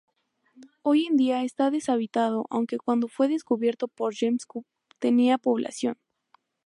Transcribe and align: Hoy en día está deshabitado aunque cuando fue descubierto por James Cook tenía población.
Hoy 0.81 1.05
en 1.05 1.15
día 1.15 1.43
está 1.43 1.69
deshabitado 1.69 2.47
aunque 2.49 2.79
cuando 2.79 3.07
fue 3.07 3.27
descubierto 3.27 3.87
por 3.87 4.15
James 4.15 4.47
Cook 4.47 4.65
tenía 4.97 5.37
población. 5.37 5.95